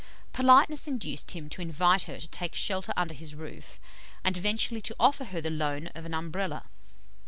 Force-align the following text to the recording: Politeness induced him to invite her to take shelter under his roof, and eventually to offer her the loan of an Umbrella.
Politeness 0.33 0.87
induced 0.87 1.29
him 1.29 1.47
to 1.49 1.61
invite 1.61 2.01
her 2.09 2.19
to 2.19 2.27
take 2.27 2.55
shelter 2.55 2.91
under 2.97 3.13
his 3.13 3.35
roof, 3.35 3.79
and 4.23 4.35
eventually 4.35 4.81
to 4.81 4.95
offer 4.99 5.25
her 5.25 5.41
the 5.41 5.51
loan 5.51 5.89
of 5.93 6.07
an 6.07 6.13
Umbrella. 6.15 6.65